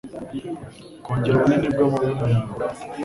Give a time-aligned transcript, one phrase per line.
[1.03, 2.53] kongera ubunini bw'amabuno yawe.